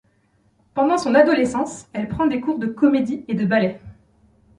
[0.73, 3.79] Pendant son adolescence, elle prend des cours de comédie et de ballet.